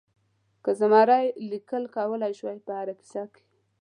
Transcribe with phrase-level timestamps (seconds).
[0.63, 3.43] که زمری لیکل کولای شول په هره کیسه کې.